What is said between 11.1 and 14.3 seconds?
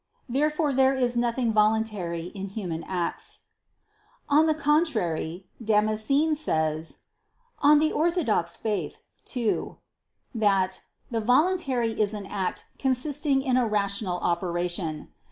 "the voluntary is an act consisting in a rational